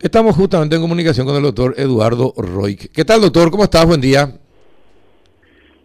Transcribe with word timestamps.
Estamos 0.00 0.36
justamente 0.36 0.76
en 0.76 0.82
comunicación 0.82 1.26
con 1.26 1.34
el 1.34 1.42
doctor 1.42 1.74
Eduardo 1.76 2.32
Roig. 2.36 2.88
¿Qué 2.92 3.04
tal, 3.04 3.20
doctor? 3.20 3.50
¿Cómo 3.50 3.64
estás? 3.64 3.84
Buen 3.84 4.00
día. 4.00 4.32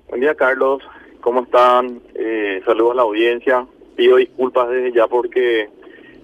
Buen 0.08 0.21
día, 0.21 0.36
Carlos. 0.36 0.83
¿Cómo 1.20 1.42
están? 1.42 1.99
Eh, 2.13 2.62
saludos 2.63 2.91
a 2.91 2.96
la 2.97 3.02
audiencia. 3.02 3.65
Pido 3.96 4.18
disculpas 4.18 4.70
desde 4.70 4.94
ya 4.94 5.07
porque 5.07 5.68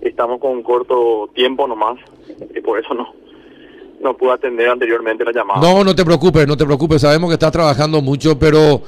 estamos 0.02 0.40
con 0.40 0.52
un 0.52 0.62
corto 0.62 1.32
tiempo 1.34 1.68
nomás 1.68 1.98
y 2.56 2.62
por 2.62 2.80
eso 2.80 2.94
no, 2.94 3.12
no 4.04 4.16
pude 4.16 4.34
atender 4.34 4.70
anteriormente 4.70 5.26
la 5.26 5.32
llamada. 5.32 5.60
No, 5.60 5.84
no 5.84 5.96
te 5.96 6.06
preocupes, 6.06 6.48
no 6.48 6.56
te 6.56 6.66
preocupes. 6.66 7.02
Sabemos 7.02 7.28
que 7.32 7.34
estás 7.34 7.52
trabajando 7.52 8.04
mucho, 8.04 8.38
pero 8.38 8.84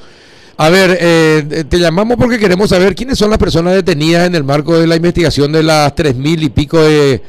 a 0.57 0.70
ver, 0.70 0.95
eh, 1.02 1.63
te 1.68 1.79
llamamos 1.79 2.18
porque 2.18 2.38
queremos 2.38 2.70
saber 2.70 2.93
quiénes 2.93 3.18
son 3.18 3.31
las 3.31 3.39
personas 3.39 3.73
detenidas 3.73 4.27
en 4.27 4.36
el 4.36 4.43
marco 4.43 4.77
de 4.77 4.86
la 4.86 4.95
investigación 4.95 5.52
de 5.52 5.63
las 5.63 5.95
tres 5.95 6.15
mil 6.15 6.43
y 6.43 6.49
pico 6.49 6.79
de, 6.79 7.20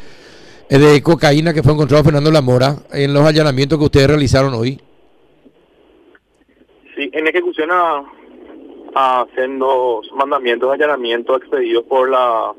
de 0.68 1.02
cocaína 1.02 1.52
que 1.52 1.62
fue 1.62 1.72
encontrado 1.72 2.04
Fernando 2.04 2.30
Lamora 2.30 2.76
en 2.92 3.12
los 3.12 3.24
allanamientos 3.24 3.78
que 3.78 3.84
ustedes 3.84 4.08
realizaron 4.08 4.54
hoy. 4.54 4.80
Sí, 6.96 7.10
en 7.12 7.26
ejecución 7.26 7.70
a, 7.72 8.04
a 8.94 9.26
sendos 9.34 10.10
mandamientos 10.14 10.68
de 10.70 10.74
allanamiento 10.74 11.36
expedidos 11.36 11.84
por 11.84 12.10
la 12.10 12.52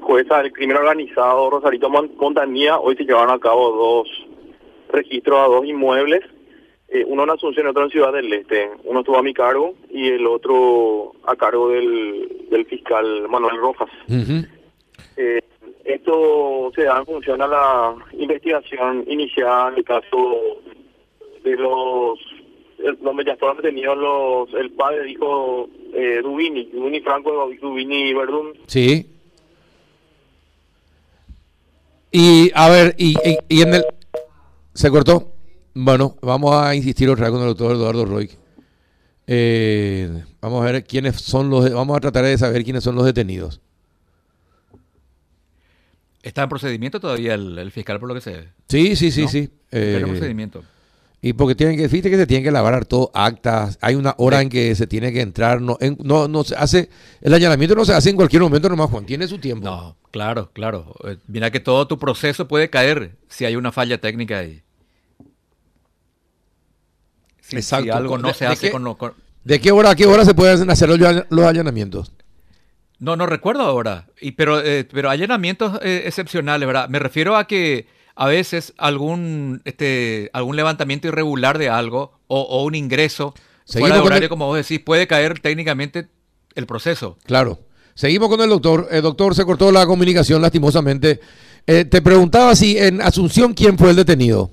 jueza 0.00 0.42
del 0.42 0.52
crimen 0.52 0.76
organizado 0.76 1.50
Rosarito 1.50 1.88
Montanía, 1.88 2.78
hoy 2.78 2.96
se 2.96 3.04
llevaron 3.04 3.30
a 3.34 3.38
cabo 3.38 3.70
dos 3.70 4.08
registros 4.90 5.38
a 5.38 5.46
dos 5.46 5.64
inmuebles 5.64 6.22
eh, 6.94 7.04
uno 7.08 7.24
en 7.24 7.30
Asunción 7.30 7.66
y 7.66 7.70
otro 7.70 7.84
en 7.84 7.90
Ciudad 7.90 8.12
del 8.12 8.30
Este. 8.30 8.70
Uno 8.84 9.00
estuvo 9.00 9.16
a 9.16 9.22
mi 9.22 9.32
cargo 9.32 9.74
y 9.88 10.08
el 10.08 10.26
otro 10.26 11.12
a 11.24 11.34
cargo 11.36 11.70
del, 11.70 12.46
del 12.50 12.66
fiscal 12.66 13.26
Manuel 13.30 13.56
Rojas. 13.56 13.88
eh, 15.16 15.40
esto 15.84 16.72
se 16.74 16.84
da 16.84 16.98
en 16.98 17.06
función 17.06 17.42
a 17.42 17.46
la 17.46 17.94
investigación 18.12 19.04
iniciada 19.08 19.68
en 19.68 19.78
el 19.78 19.84
caso 19.84 20.36
de 21.44 21.56
los 21.56 22.18
donde 23.00 23.24
ya 23.24 23.32
estaban 23.32 23.56
detenidos 23.58 23.96
los 23.96 24.54
el 24.60 24.72
padre 24.72 25.04
dijo 25.04 25.68
eh, 25.94 26.20
Dubini, 26.22 26.64
Dubini 26.72 27.00
Franco, 27.00 27.48
Dubini 27.60 28.12
Verdún. 28.12 28.54
Sí. 28.66 29.06
Y 32.10 32.50
a 32.54 32.68
ver, 32.68 32.94
y, 32.98 33.14
y, 33.24 33.38
y 33.48 33.62
en 33.62 33.74
el 33.74 33.84
se 34.74 34.90
cortó. 34.90 35.32
Bueno, 35.74 36.16
vamos 36.20 36.54
a 36.54 36.74
insistir 36.74 37.08
otra 37.08 37.26
vez 37.26 37.32
con 37.32 37.42
el 37.42 37.48
doctor 37.48 37.72
Eduardo 37.72 38.04
Roy. 38.04 38.30
Eh, 39.26 40.24
vamos 40.40 40.62
a 40.62 40.72
ver 40.72 40.84
quiénes 40.84 41.16
son 41.16 41.48
los. 41.48 41.72
Vamos 41.72 41.96
a 41.96 42.00
tratar 42.00 42.24
de 42.24 42.36
saber 42.36 42.64
quiénes 42.64 42.84
son 42.84 42.96
los 42.96 43.04
detenidos. 43.04 43.60
¿Está 46.22 46.44
en 46.44 46.48
procedimiento 46.48 47.00
todavía 47.00 47.34
el, 47.34 47.58
el 47.58 47.70
fiscal 47.72 47.98
por 47.98 48.08
lo 48.08 48.14
que 48.14 48.20
se 48.20 48.30
ve? 48.32 48.48
Sí, 48.68 48.94
sí, 48.96 49.10
sí, 49.10 49.22
¿No? 49.22 49.28
sí. 49.28 49.38
Está 49.70 49.78
en 49.98 50.04
Eh, 50.04 50.06
procedimiento. 50.06 50.62
y 51.20 51.32
porque 51.32 51.54
tienen 51.54 51.76
que, 51.76 51.88
fíjate 51.88 52.10
que 52.10 52.16
se 52.16 52.26
tienen 52.26 52.42
que 52.44 52.48
elaborar 52.50 52.84
todo 52.84 53.10
actas. 53.14 53.78
Hay 53.80 53.94
una 53.96 54.14
hora 54.18 54.40
en 54.40 54.48
que 54.48 54.74
se 54.74 54.86
tiene 54.86 55.12
que 55.12 55.20
entrar. 55.20 55.60
No, 55.60 55.76
en- 55.80 55.96
no, 56.02 56.28
no 56.28 56.44
se 56.44 56.54
hace. 56.56 56.88
El 57.20 57.34
allanamiento 57.34 57.74
no 57.74 57.84
se 57.84 57.92
hace 57.94 58.10
en 58.10 58.16
cualquier 58.16 58.42
momento 58.42 58.68
nomás, 58.68 58.88
Juan. 58.90 59.04
Tiene 59.06 59.26
su 59.28 59.38
tiempo. 59.38 59.64
No, 59.64 59.96
claro, 60.10 60.50
claro. 60.52 60.94
Eh, 61.04 61.16
Mira 61.26 61.50
que 61.50 61.60
todo 61.60 61.86
tu 61.88 61.98
proceso 61.98 62.46
puede 62.48 62.70
caer 62.70 63.16
si 63.28 63.44
hay 63.44 63.56
una 63.56 63.72
falla 63.72 63.98
técnica 64.00 64.38
ahí. 64.38 64.62
Si, 67.40 67.56
Exacto. 67.56 67.84
si 67.84 67.90
algo 67.90 68.18
no 68.18 68.28
¿De- 68.28 68.34
se 68.34 68.44
de 68.44 68.50
hace 68.52 68.66
qué? 68.66 68.72
con, 68.72 68.84
lo- 68.84 68.96
con- 68.96 69.12
¿De 69.44 69.60
qué 69.60 69.72
hora 69.72 69.90
a 69.90 69.96
qué 69.96 70.06
hora 70.06 70.24
se 70.24 70.34
pueden 70.34 70.70
hacer 70.70 70.88
los 70.88 71.44
allanamientos? 71.46 72.12
No, 73.02 73.16
no 73.16 73.26
recuerdo 73.26 73.62
ahora. 73.62 74.06
Y, 74.20 74.32
pero, 74.32 74.60
eh, 74.60 74.86
pero 74.92 75.10
allanamientos 75.10 75.80
eh, 75.82 76.04
excepcionales, 76.06 76.64
¿verdad? 76.68 76.88
Me 76.88 77.00
refiero 77.00 77.34
a 77.36 77.48
que 77.48 77.86
a 78.14 78.28
veces 78.28 78.74
algún, 78.78 79.60
este, 79.64 80.30
algún 80.32 80.54
levantamiento 80.54 81.08
irregular 81.08 81.58
de 81.58 81.68
algo 81.68 82.12
o, 82.28 82.40
o 82.42 82.62
un 82.64 82.76
ingreso 82.76 83.34
Seguimos 83.64 83.88
fuera 83.88 83.94
de 83.96 84.00
con 84.02 84.06
horario, 84.06 84.24
el- 84.26 84.28
como 84.30 84.46
vos 84.46 84.56
decís, 84.56 84.78
puede 84.78 85.08
caer 85.08 85.40
técnicamente 85.40 86.06
el 86.54 86.66
proceso. 86.66 87.18
Claro. 87.24 87.58
Seguimos 87.94 88.28
con 88.28 88.40
el 88.40 88.48
doctor. 88.48 88.86
El 88.90 89.02
doctor 89.02 89.34
se 89.34 89.44
cortó 89.44 89.72
la 89.72 89.84
comunicación 89.84 90.40
lastimosamente. 90.40 91.18
Eh, 91.66 91.84
te 91.84 92.02
preguntaba 92.02 92.54
si 92.54 92.78
en 92.78 93.00
Asunción 93.02 93.52
quién 93.52 93.76
fue 93.78 93.90
el 93.90 93.96
detenido. 93.96 94.50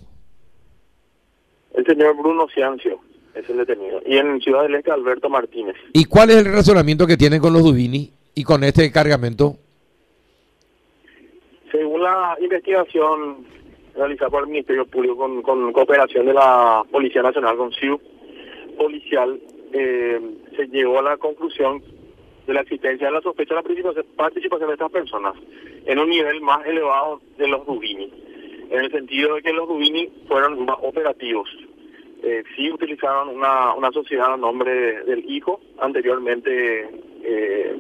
El 1.76 1.86
señor 1.86 2.18
Bruno 2.18 2.48
Ciancio 2.54 3.00
es 3.36 3.48
el 3.50 3.58
detenido. 3.58 4.02
Y 4.06 4.18
en 4.18 4.42
Ciudad 4.42 4.64
del 4.64 4.76
Este 4.76 4.92
Alberto 4.92 5.30
Martínez. 5.30 5.76
¿Y 5.94 6.06
cuál 6.06 6.32
es 6.32 6.38
el 6.38 6.52
razonamiento 6.52 7.06
que 7.08 7.16
tienen 7.16 7.40
con 7.40 7.54
los 7.54 7.64
Dubini 7.64 8.12
y 8.40 8.44
con 8.46 8.64
este 8.64 8.90
cargamento? 8.90 9.58
Según 11.74 12.02
la 12.04 12.38
investigación 12.40 13.46
realizada 13.94 14.30
por 14.30 14.44
el 14.44 14.50
Ministerio 14.50 14.86
Público 14.86 15.18
con, 15.44 15.74
cooperación 15.74 16.26
de 16.26 16.34
la 16.34 16.84
Policía 16.90 17.22
Nacional, 17.22 17.58
con 17.58 17.74
CIU 17.74 18.00
policial, 18.78 19.38
eh, 19.74 20.22
se 20.56 20.68
llegó 20.68 21.00
a 21.00 21.04
la 21.04 21.18
conclusión 21.18 21.84
de 22.48 22.54
la 22.54 22.62
existencia 22.62 23.08
de 23.08 23.14
la 23.14 23.22
sospecha 23.22 23.56
de 23.56 23.62
la 23.62 23.64
participación, 24.16 24.68
de 24.70 24.74
estas 24.74 24.92
personas 24.92 25.36
en 25.86 26.00
un 26.00 26.10
nivel 26.10 26.40
más 26.40 26.66
elevado 26.66 27.20
de 27.38 27.46
los 27.48 27.66
Dubini, 27.66 28.10
en 28.72 28.80
el 28.86 28.90
sentido 28.92 29.36
de 29.36 29.42
que 29.42 29.52
los 29.52 29.68
Dubini 29.68 30.10
fueron 30.30 30.64
más 30.66 30.78
operativos. 30.82 31.50
Eh, 32.24 32.44
sí 32.56 32.72
utilizaron 32.72 33.30
una, 33.30 33.74
una 33.74 33.92
sociedad 33.92 34.34
a 34.34 34.38
nombre 34.38 34.72
de- 34.74 35.04
del 35.04 35.30
hijo, 35.30 35.60
anteriormente 35.80 36.90
eh, 37.24 37.76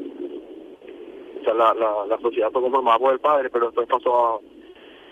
o 1.39 1.43
sea, 1.43 1.53
la, 1.53 1.73
la, 1.73 2.17
sociedad 2.19 2.51
fue 2.51 2.61
conformada 2.61 2.99
por 2.99 3.13
el 3.13 3.19
padre, 3.19 3.49
pero 3.49 3.67
después 3.67 3.87
pasó 3.87 4.35
a, 4.35 4.39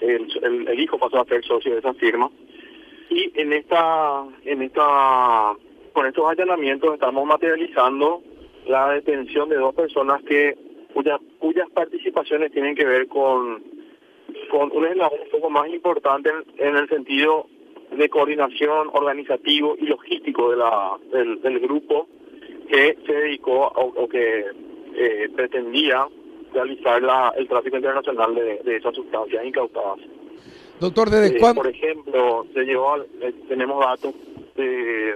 el, 0.02 0.80
hijo 0.80 0.98
pasó 0.98 1.22
a 1.22 1.26
ser 1.26 1.44
socio 1.44 1.74
de 1.74 1.80
esa 1.80 1.94
firma. 1.94 2.30
Y 3.10 3.32
en 3.40 3.54
esta, 3.54 4.26
en 4.44 4.62
esta, 4.62 5.54
con 5.94 6.06
estos 6.06 6.30
allanamientos 6.30 6.94
estamos 6.94 7.26
materializando 7.26 8.22
la 8.66 8.90
detención 8.92 9.50
de 9.50 9.56
dos 9.56 9.74
personas 9.74 10.22
que 10.24 10.58
cuya, 10.94 11.20
cuyas 11.40 11.70
participaciones 11.70 12.52
tienen 12.52 12.76
que 12.76 12.86
ver 12.86 13.08
con, 13.08 13.64
con 14.52 14.72
un 14.74 14.86
eslabón 14.86 15.22
un 15.22 15.30
poco 15.30 15.50
más 15.50 15.70
importante 15.70 16.30
en, 16.58 16.76
el 16.76 16.90
sentido 16.90 17.48
de 17.92 18.10
coordinación 18.10 18.90
organizativo 18.92 19.76
y 19.80 19.86
logístico 19.86 20.52
de 20.52 20.58
la, 20.58 20.98
del, 21.12 21.42
del 21.42 21.60
grupo 21.60 22.08
que 22.70 22.98
se 23.06 23.14
dedicó 23.14 23.72
o, 23.74 23.94
o 23.96 24.10
que 24.10 24.44
eh, 24.98 25.30
pretendía 25.36 26.08
realizar 26.54 27.02
la, 27.02 27.34
el 27.38 27.48
tráfico 27.48 27.78
internacional 27.78 28.34
de, 28.36 28.60
de 28.64 28.76
esas 28.78 28.96
sustancias 28.96 29.46
incautadas. 29.46 30.00
Doctor, 30.80 31.10
¿desde 31.10 31.38
Eh, 31.38 31.40
cuándo? 31.40 31.62
por 31.62 31.72
ejemplo, 31.72 32.46
se 32.54 32.64
llevó, 32.64 32.94
al- 32.94 33.08
eh, 33.22 33.34
tenemos 33.48 33.80
datos 33.84 34.14
de, 34.56 35.10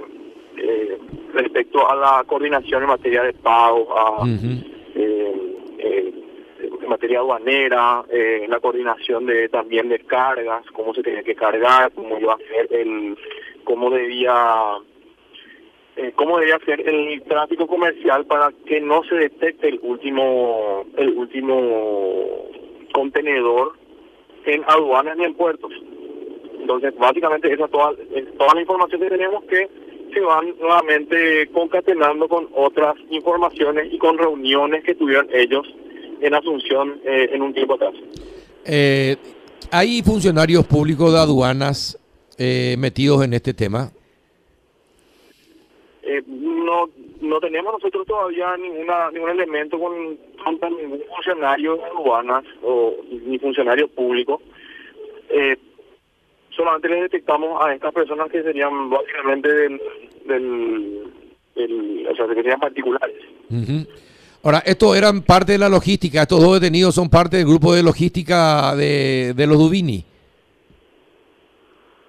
eh, 0.57 0.97
respecto 1.33 1.89
a 1.89 1.95
la 1.95 2.23
coordinación 2.25 2.83
en 2.83 2.89
materia 2.89 3.23
de 3.23 3.33
pago, 3.33 3.87
a, 3.97 4.25
eh, 4.27 5.55
eh, 5.79 6.13
en 6.81 6.89
materia 6.89 7.19
aduanera, 7.19 8.03
eh, 8.09 8.45
la 8.49 8.59
coordinación 8.59 9.25
de 9.25 9.49
también 9.49 9.89
de 9.89 9.99
cargas, 9.99 10.63
cómo 10.73 10.93
se 10.93 11.01
tenía 11.03 11.23
que 11.23 11.35
cargar, 11.35 11.91
cómo 11.93 12.19
iba 12.19 12.33
a 12.33 12.37
ser 12.37 12.67
el, 12.71 13.17
cómo 13.63 13.89
debía 13.89 14.75
eh, 15.95 16.11
cómo 16.15 16.39
debía 16.39 16.59
ser 16.65 16.87
el 16.87 17.21
tráfico 17.23 17.67
comercial 17.67 18.25
para 18.25 18.51
que 18.65 18.79
no 18.81 19.03
se 19.03 19.15
detecte 19.15 19.69
el 19.69 19.79
último 19.83 20.85
el 20.97 21.09
último 21.09 22.47
contenedor 22.93 23.73
en 24.45 24.63
aduanas 24.67 25.17
ni 25.17 25.25
en 25.25 25.33
puertos. 25.33 25.71
Entonces, 26.59 26.95
básicamente 26.97 27.51
esa 27.51 27.67
toda 27.67 27.93
toda 28.37 28.53
la 28.53 28.61
información 28.61 29.01
que 29.01 29.09
tenemos 29.09 29.43
que 29.45 29.69
se 30.13 30.19
van 30.19 30.53
nuevamente 30.59 31.47
concatenando 31.53 32.27
con 32.27 32.47
otras 32.53 32.95
informaciones 33.09 33.91
y 33.91 33.97
con 33.97 34.17
reuniones 34.17 34.83
que 34.83 34.95
tuvieron 34.95 35.27
ellos 35.33 35.65
en 36.21 36.33
Asunción 36.33 36.99
eh, 37.03 37.29
en 37.31 37.41
un 37.41 37.53
tiempo 37.53 37.75
atrás. 37.75 37.93
Eh, 38.65 39.15
¿Hay 39.71 40.01
funcionarios 40.03 40.65
públicos 40.65 41.11
de 41.11 41.19
aduanas 41.19 41.97
eh, 42.37 42.75
metidos 42.77 43.23
en 43.23 43.33
este 43.33 43.53
tema? 43.53 43.91
Eh, 46.13 46.21
no 46.27 46.89
no 47.21 47.39
tenemos 47.39 47.71
nosotros 47.73 48.05
todavía 48.05 48.57
ninguna 48.57 49.11
ningún 49.11 49.29
elemento 49.29 49.79
con 49.79 49.93
ningún 49.97 51.01
funcionario 51.15 51.79
aduanas 51.85 52.43
o 52.63 52.95
ni 53.09 53.37
funcionario 53.39 53.87
público. 53.87 54.41
Eh, 55.29 55.55
solamente 56.49 56.89
le 56.89 57.03
detectamos 57.03 57.61
a 57.63 57.73
estas 57.73 57.93
personas 57.93 58.29
que 58.29 58.43
serían 58.43 58.89
básicamente 58.89 59.47
del, 59.47 59.81
del, 60.25 61.03
del- 61.55 62.07
o 62.11 62.15
sea, 62.15 62.27
que 62.27 62.35
serían 62.35 62.59
particulares. 62.59 63.15
Ujú. 63.49 63.87
Ahora, 64.43 64.63
estos 64.65 64.97
eran 64.97 65.21
parte 65.21 65.53
de 65.53 65.59
la 65.59 65.69
logística, 65.69 66.23
estos 66.23 66.41
dos 66.41 66.59
detenidos 66.59 66.95
son 66.95 67.09
parte 67.09 67.37
del 67.37 67.45
grupo 67.45 67.73
de 67.73 67.83
logística 67.83 68.75
de, 68.75 69.33
de 69.35 69.47
los 69.47 69.57
Dubini. 69.59 70.03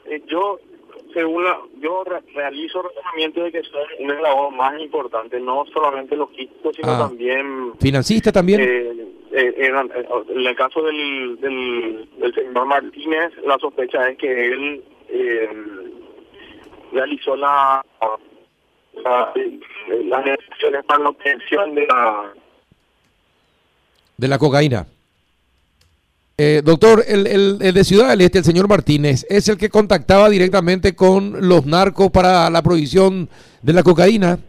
Eh, 0.07 0.23
yo, 0.27 0.59
según 1.13 1.45
la, 1.45 1.59
yo 1.81 2.05
re- 2.05 2.21
realizo 2.35 2.83
razonamiento 2.83 3.43
de 3.45 3.53
que 3.53 3.63
son 3.65 3.81
un 4.01 4.11
eslabón 4.11 4.57
más 4.57 4.81
importante, 4.81 5.39
no 5.41 5.65
solamente 5.73 6.17
logístico, 6.17 6.73
sino 6.73 6.93
Ah. 6.93 6.99
también 7.09 7.73
¿Financista 7.81 8.31
también? 8.33 8.61
eh, 8.61 8.93
eh, 9.33 9.55
eh, 9.57 9.73
en 10.29 10.47
el 10.47 10.55
caso 10.57 10.83
del, 10.83 11.39
del, 11.41 12.09
del, 12.19 12.35
señor 12.35 12.67
Martínez, 12.67 13.33
la 13.47 13.59
sospecha 13.59 14.09
es 14.11 14.19
que 14.19 14.47
él 14.49 14.85
eh, 15.09 15.49
realizó 16.93 17.37
la, 17.37 17.85
la, 19.05 19.33
las 20.05 20.25
negociaciones 20.25 20.85
para 20.85 21.03
la 21.03 21.09
obtención 21.11 21.75
de 21.75 21.87
la... 21.87 22.33
De 24.19 24.29
la 24.29 24.39
cocaína. 24.39 24.87
Eh, 26.45 26.61
doctor, 26.61 27.05
el, 27.07 27.29
el, 27.29 27.73
de 27.73 27.85
Ciudad 27.85 28.11
del 28.11 28.23
Este, 28.23 28.39
el 28.39 28.45
señor 28.45 28.69
Martínez, 28.69 29.25
¿es 29.31 29.49
el 29.49 29.57
que 29.57 29.69
contactaba 29.69 30.29
directamente 30.29 30.97
con 30.97 31.47
los 31.49 31.67
narcos 31.67 32.11
para 32.11 32.51
la 32.51 32.63
provisión 32.63 33.29
de 33.63 33.73
la 33.73 33.85
cocaína? 33.85 34.41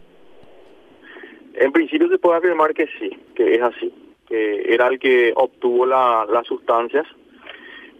En 1.54 1.70
principio 1.70 2.08
se 2.08 2.18
puede 2.18 2.38
afirmar 2.38 2.74
que 2.74 2.88
sí, 2.98 3.16
que 3.36 3.54
es 3.54 3.62
así, 3.62 3.94
que 4.26 4.74
era 4.74 4.88
el 4.88 4.98
que 4.98 5.32
obtuvo 5.36 5.86
la, 5.86 6.26
las 6.28 6.44
sustancias, 6.48 7.06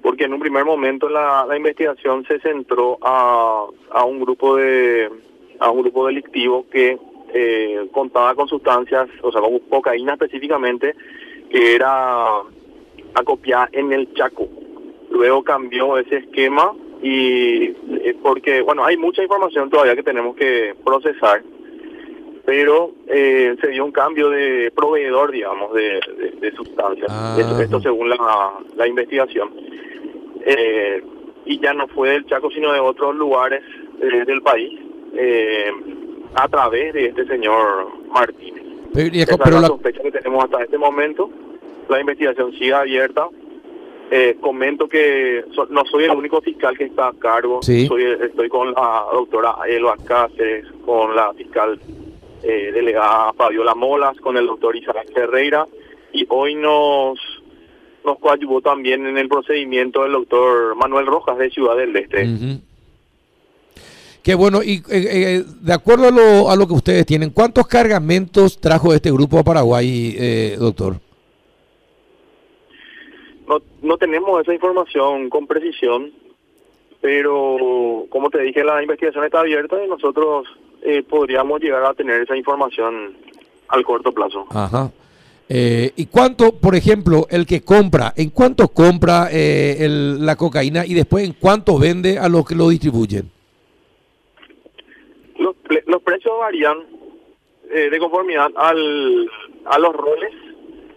porque 0.02 0.25
en 0.25 0.32
un 0.32 0.41
primer 0.41 0.64
momento 0.64 1.08
la, 1.08 1.46
la 1.49 1.56
investigación 1.56 2.26
se 2.26 2.41
centró 2.41 2.99
a, 3.00 3.64
a 3.93 4.05
un 4.05 4.19
grupo 4.19 4.56
de 4.56 5.08
a 5.61 5.70
un 5.70 5.82
grupo 5.82 6.08
delictivo 6.08 6.67
que 6.69 6.99
eh, 7.32 7.87
contaba 7.93 8.35
con 8.35 8.49
sustancias, 8.49 9.08
o 9.23 9.31
sea, 9.31 9.41
con 9.41 9.56
cocaína 9.70 10.14
específicamente, 10.14 10.96
que 11.49 11.76
era 11.76 12.43
acopiada 13.14 13.69
en 13.72 13.93
el 13.93 14.12
Chaco. 14.14 14.49
Luego 15.11 15.43
cambió 15.43 15.96
ese 15.99 16.16
esquema 16.19 16.72
y 17.02 17.64
eh, 17.64 18.16
porque, 18.22 18.62
bueno, 18.62 18.84
hay 18.84 18.96
mucha 18.96 19.22
información 19.22 19.70
todavía 19.70 19.94
que 19.96 20.02
tenemos 20.02 20.34
que 20.37 20.75
procesar 20.84 21.43
pero 22.46 22.90
eh, 23.06 23.56
se 23.58 23.69
dio 23.69 23.87
un 23.87 23.90
cambio 23.93 24.28
de 24.28 24.70
proveedor, 24.76 25.32
digamos, 25.32 25.72
de, 25.72 25.99
de, 26.19 26.31
de 26.43 26.52
sustancias. 26.55 27.08
Ah, 27.11 27.34
esto, 27.38 27.81
según 27.81 28.11
la, 28.11 28.52
la 28.76 28.87
investigación. 28.87 29.49
Eh, 30.44 31.02
y 31.46 31.58
ya 31.60 31.72
no 31.72 31.88
fue 31.88 32.10
del 32.10 32.26
Chaco, 32.26 32.50
sino 32.50 32.70
de 32.70 32.81
otros 32.81 33.14
lugares 33.14 33.62
eh, 33.99 34.25
del 34.26 34.43
país, 34.43 34.78
eh, 35.14 35.70
a 36.34 36.46
través 36.49 36.93
de 36.93 37.06
este 37.06 37.26
señor 37.26 37.88
Martínez. 38.12 38.62
Pero, 38.93 39.06
es 39.06 39.22
Esa 39.22 39.38
pero 39.38 39.49
es 39.49 39.55
la 39.55 39.60
la- 39.62 39.67
sospecha 39.69 40.02
que 40.02 40.12
tenemos 40.12 40.44
hasta 40.44 40.64
este 40.64 40.76
momento. 40.76 41.31
La 41.88 42.00
investigación 42.00 42.52
sigue 42.52 42.72
abierta. 42.75 43.28
Eh, 44.10 44.36
comento 44.40 44.88
que 44.88 45.44
so- 45.54 45.66
no 45.70 45.84
soy 45.86 46.04
el 46.04 46.10
único 46.12 46.40
fiscal 46.40 46.76
que 46.76 46.84
está 46.84 47.08
a 47.08 47.12
cargo. 47.14 47.60
Sí. 47.62 47.86
Soy, 47.86 48.04
estoy 48.04 48.48
con 48.48 48.72
la 48.72 49.04
doctora 49.12 49.56
Elba 49.69 49.96
Cáceres, 50.04 50.66
con 50.84 51.16
la 51.16 51.32
fiscal 51.34 51.81
eh, 52.42 52.70
delegada 52.72 53.32
Fabiola 53.32 53.75
Molas, 53.75 54.16
con 54.20 54.36
el 54.36 54.46
doctor 54.46 54.76
Isaac 54.76 55.06
Ferreira. 55.14 55.66
Y 56.12 56.26
hoy 56.28 56.54
nos 56.54 57.19
nos 58.04 58.19
coadyuvó 58.19 58.60
también 58.60 59.06
en 59.06 59.16
el 59.16 59.28
procedimiento 59.28 60.04
el 60.04 60.12
doctor 60.12 60.76
Manuel 60.76 61.06
Rojas 61.06 61.38
de 61.38 61.48
Ciudad 61.50 61.75
del 61.75 61.96
Este. 61.96 62.25
Ujú. 62.28 62.60
Qué 64.22 64.34
bueno, 64.34 64.62
y 64.62 64.75
eh, 64.76 64.82
eh, 64.90 65.44
de 65.60 65.72
acuerdo 65.72 66.08
a 66.08 66.10
lo, 66.10 66.50
a 66.50 66.56
lo 66.56 66.66
que 66.66 66.72
ustedes 66.75 67.04
tienen, 67.06 67.31
¿cuántos 67.31 67.66
cargamentos 67.66 68.58
trajo 68.58 68.92
este 68.94 69.10
grupo 69.10 69.38
a 69.38 69.42
Paraguay, 69.44 70.14
eh, 70.19 70.56
doctor? 70.58 70.96
No, 73.49 73.61
no 73.82 73.96
tenemos 73.99 74.41
esa 74.41 74.55
información 74.55 75.29
con 75.29 75.46
precisión, 75.46 76.12
pero 77.00 78.06
como 78.08 78.31
te 78.31 78.41
dije, 78.43 78.64
la 78.64 78.81
investigación 78.82 79.25
está 79.25 79.41
abierta 79.41 79.76
y 79.85 79.88
nosotros 79.88 80.46
eh, 80.82 81.02
podríamos 81.02 81.61
llegar 81.61 81.85
a 81.85 81.94
tener 81.94 82.23
esa 82.23 82.37
información 82.37 83.17
al 83.69 83.85
corto 83.85 84.12
plazo. 84.12 84.46
Ajá. 84.50 84.91
Eh, 85.49 85.93
¿Y 85.96 86.06
cuánto, 86.06 86.52
por 86.58 86.75
ejemplo, 86.75 87.26
el 87.29 87.44
que 87.46 87.61
compra, 87.62 88.14
en 88.17 88.31
cuánto 88.31 88.69
compra 88.69 89.29
eh, 89.31 89.76
el- 89.81 90.25
la 90.25 90.37
cocaína 90.37 90.87
y 90.87 90.94
después 90.94 91.25
en 91.26 91.35
cuánto 91.35 91.79
vende 91.79 92.19
a 92.19 92.31
los 92.31 92.46
que 92.46 92.55
lo 92.55 92.70
distribuyen? 92.70 93.31
Los, 95.38 95.55
los 95.87 96.02
precios 96.02 96.32
varían 96.38 96.79
eh, 97.70 97.91
de 97.91 97.99
conformidad 97.99 98.49
al, 98.56 99.31
a 99.67 99.79
los 99.79 99.93
roles 99.94 100.31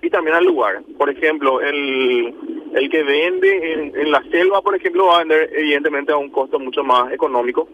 y 0.02 0.10
también 0.10 0.36
al 0.36 0.46
lugar. 0.46 0.82
Por 0.98 1.10
ejemplo, 1.10 1.62
el, 1.62 2.34
el 2.74 2.90
que 2.90 3.04
vende 3.04 3.74
en, 3.74 3.96
en 4.00 4.12
la 4.12 4.22
selva, 4.32 4.62
por 4.62 4.76
ejemplo, 4.76 5.08
va 5.08 5.16
a 5.16 5.20
vender 5.20 5.50
evidentemente 5.54 6.12
a 6.12 6.18
un 6.18 6.30
costo 6.30 6.60
mucho 6.60 6.84
más 6.84 7.12
económico 7.12 7.68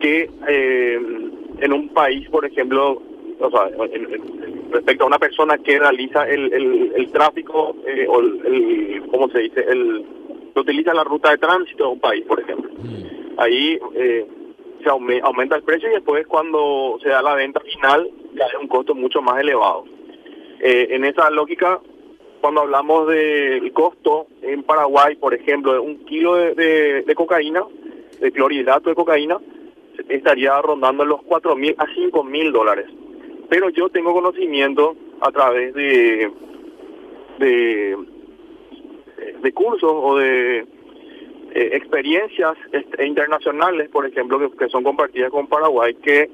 que 0.00 0.28
eh, 0.48 1.00
en 1.60 1.72
un 1.72 1.88
país, 1.90 2.28
por 2.30 2.44
ejemplo, 2.44 3.00
o 3.38 3.50
sea, 3.50 3.68
en- 3.92 4.14
en- 4.14 4.70
respecto 4.72 5.04
a 5.04 5.06
una 5.06 5.18
persona 5.18 5.58
que 5.58 5.78
realiza 5.78 6.28
el, 6.28 6.52
el, 6.52 6.92
el 6.96 7.10
tráfico 7.12 7.76
eh, 7.86 8.06
o 8.08 8.20
el, 8.20 9.02
¿cómo 9.10 9.28
se 9.28 9.38
dice? 9.40 9.60
El, 9.68 10.04
que 10.52 10.60
utiliza 10.60 10.92
la 10.94 11.04
ruta 11.04 11.30
de 11.30 11.38
tránsito 11.38 11.84
de 11.84 11.90
un 11.90 12.00
país, 12.00 12.24
por 12.26 12.40
ejemplo 12.40 12.70
ahí 13.36 13.76
eh, 13.96 14.24
se 14.82 14.88
aume- 14.88 15.20
aumenta 15.24 15.56
el 15.56 15.64
precio 15.64 15.88
y 15.90 15.94
después 15.94 16.24
cuando 16.28 16.96
se 17.02 17.08
da 17.08 17.20
la 17.22 17.34
venta 17.34 17.58
final 17.60 18.08
ya 18.34 18.44
es 18.46 18.54
un 18.60 18.68
costo 18.68 18.94
mucho 18.94 19.20
más 19.20 19.40
elevado. 19.40 19.84
Eh, 20.66 20.88
en 20.94 21.04
esa 21.04 21.28
lógica, 21.28 21.78
cuando 22.40 22.62
hablamos 22.62 23.06
del 23.08 23.70
costo 23.74 24.28
en 24.40 24.62
Paraguay, 24.62 25.14
por 25.16 25.34
ejemplo, 25.34 25.74
de 25.74 25.78
un 25.78 26.04
kilo 26.06 26.36
de, 26.36 26.54
de- 26.54 27.02
de 27.02 27.14
cocaína, 27.14 27.62
de 28.18 28.32
clorhidrato 28.32 28.88
de 28.88 28.94
cocaína, 28.96 29.36
estaría 30.08 30.60
rondando 30.62 31.04
los 31.04 31.22
cuatro 31.22 31.54
mil 31.54 31.74
a 31.76 31.86
cinco 31.94 32.24
mil 32.24 32.50
dólares. 32.50 32.86
Pero 33.50 33.68
yo 33.68 33.90
tengo 33.90 34.14
conocimiento 34.14 34.96
a 35.20 35.30
través 35.30 35.74
de 35.74 36.30
de, 37.38 37.96
cursos 39.52 39.90
o 39.92 40.16
de 40.16 40.60
eh, 41.54 41.70
experiencias 41.74 42.56
internacionales, 43.04 43.88
por 43.90 44.06
ejemplo, 44.06 44.50
que 44.56 44.68
son 44.68 44.82
compartidas 44.82 45.30
con 45.30 45.46
Paraguay, 45.46 45.94
que 45.94 46.30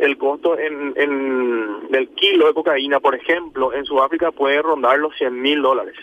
el 0.00 0.16
costo 0.18 0.58
en, 0.58 0.94
en 0.96 1.88
del 1.90 2.08
kilo 2.10 2.46
de 2.46 2.54
cocaína, 2.54 3.00
por 3.00 3.14
ejemplo, 3.14 3.72
en 3.74 3.84
Sudáfrica 3.84 4.30
puede 4.32 4.60
rondar 4.62 4.98
los 4.98 5.14
100 5.16 5.40
mil 5.40 5.62
dólares. 5.62 5.94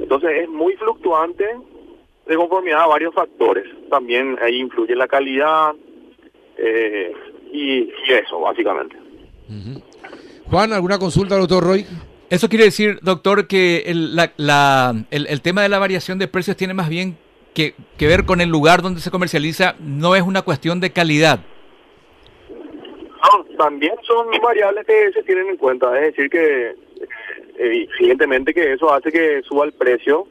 Entonces 0.00 0.30
es 0.42 0.48
muy 0.48 0.74
fluctuante 0.76 1.44
de 2.26 2.36
conformidad 2.36 2.82
a 2.82 2.86
varios 2.86 3.14
factores. 3.14 3.64
También 3.90 4.36
ahí 4.42 4.56
influye 4.60 4.94
la 4.94 5.08
calidad 5.08 5.72
eh, 6.58 7.12
y, 7.52 7.78
y 7.82 8.12
eso, 8.12 8.40
básicamente. 8.40 8.96
Juan, 10.50 10.72
¿alguna 10.72 10.98
consulta, 10.98 11.36
doctor 11.36 11.62
Roy? 11.64 11.86
Eso 12.30 12.48
quiere 12.48 12.64
decir, 12.64 12.98
doctor, 13.02 13.46
que 13.46 13.84
el, 13.86 14.16
la- 14.16 14.32
la- 14.36 14.94
el- 15.10 15.26
el 15.26 15.40
tema 15.42 15.62
de 15.62 15.68
la 15.68 15.78
variación 15.78 16.18
de 16.18 16.28
precios 16.28 16.56
tiene 16.56 16.72
más 16.74 16.88
bien 16.88 17.16
que, 17.54 17.74
que 17.98 18.06
ver 18.06 18.24
con 18.24 18.40
el 18.40 18.48
lugar 18.48 18.80
donde 18.82 19.00
se 19.00 19.10
comercializa, 19.10 19.76
no 19.80 20.16
es 20.16 20.22
una 20.22 20.42
cuestión 20.42 20.80
de 20.80 20.90
calidad. 20.92 21.40
No, 23.22 23.44
también 23.56 23.94
son 24.02 24.26
variables 24.42 24.84
que 24.86 25.12
se 25.12 25.22
tienen 25.22 25.48
en 25.48 25.56
cuenta. 25.56 25.94
Es 25.98 26.14
decir, 26.16 26.30
que 26.30 26.74
eh, 27.58 27.88
evidentemente 28.00 28.52
que 28.52 28.72
eso 28.72 28.92
hace 28.92 29.12
que 29.12 29.42
suba 29.42 29.64
el 29.64 29.72
precio, 29.72 30.26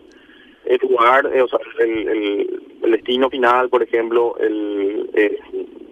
el 0.66 0.78
lugar, 0.90 1.30
eh, 1.34 1.42
o 1.42 1.48
sea, 1.48 1.60
el, 1.80 2.08
el- 2.10 2.62
el 2.84 2.92
destino 2.92 3.30
final, 3.30 3.70
por 3.70 3.84
ejemplo, 3.84 4.36
el 4.40 5.10
eh, 5.14 5.38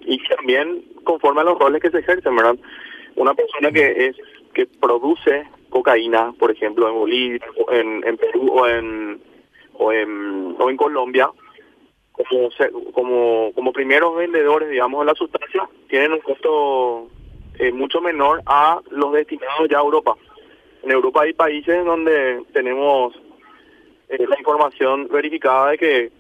y 0.06 0.20
también 0.36 0.84
conforme 1.04 1.42
a 1.42 1.44
los 1.44 1.60
roles 1.60 1.82
que 1.82 1.92
se 1.92 2.00
ejercen, 2.00 2.36
¿verdad? 2.36 2.56
Una 3.16 3.34
persona 3.36 3.72
que 3.72 4.08
es 4.08 4.16
que 4.54 4.66
produce 4.66 5.46
cocaína, 5.70 6.34
por 6.40 6.50
ejemplo, 6.52 6.90
en 6.90 6.96
Bolivia, 6.96 7.46
en, 7.72 8.04
en 8.08 8.18
Perú 8.18 8.50
o 8.52 8.68
en 8.68 9.22
o 9.74 9.94
en, 9.94 10.56
o 10.60 10.70
en 10.70 10.78
Colombia, 10.78 11.30
como, 12.28 12.50
como, 12.94 13.52
como 13.54 13.74
primeros 13.74 14.16
vendedores, 14.16 14.70
digamos, 14.70 15.02
de 15.02 15.06
la 15.06 15.16
sustancia, 15.16 15.70
tienen 15.88 16.14
un 16.14 16.20
costo 16.20 17.08
eh, 17.58 17.72
mucho 17.72 18.02
menor 18.02 18.42
a 18.46 18.80
los 18.92 19.14
destinados 19.14 19.68
ya 19.70 19.78
a 19.78 19.82
Europa. 19.82 20.16
En 20.84 20.92
Europa 20.92 21.22
hay 21.24 21.34
países 21.34 21.84
donde 21.86 22.42
tenemos 22.54 23.14
eh, 24.10 24.26
la 24.28 24.38
información 24.38 25.08
verificada 25.12 25.72
de 25.72 25.78
que 25.78 26.12